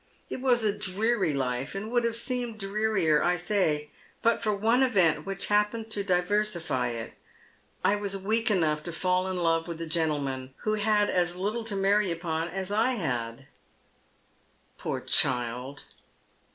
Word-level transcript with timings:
It 0.31 0.41
was 0.41 0.63
a 0.63 0.75
dreary 0.75 1.31
life, 1.31 1.75
and 1.75 1.91
would 1.91 2.03
have 2.05 2.15
seemed 2.15 2.59
drearier, 2.59 3.23
I 3.23 3.33
dare 3.33 3.37
say, 3.37 3.89
but 4.23 4.41
for 4.41 4.51
one 4.51 4.81
event 4.81 5.27
which 5.27 5.45
happened 5.45 5.91
to 5.91 6.03
diversify 6.03 6.87
it. 6.87 7.13
I 7.83 7.95
was 7.97 8.17
weak 8.17 8.49
enough 8.49 8.81
to 8.85 8.91
fall 8.91 9.27
in 9.27 9.37
love 9.37 9.67
with 9.67 9.79
a 9.79 9.85
gentleman 9.85 10.55
who 10.63 10.73
had 10.73 11.11
as 11.11 11.35
little 11.35 11.63
to 11.65 11.75
marry 11.75 12.09
upon 12.09 12.49
"^s 12.49 12.75
I 12.75 12.93
had."" 12.93 13.45
Poor 14.79 15.01
child 15.01 15.83